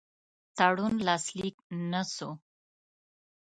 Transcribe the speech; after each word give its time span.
تړون 0.57 0.93
لاسلیک 1.07 1.55
نه 1.91 2.01
سو. 2.15 2.29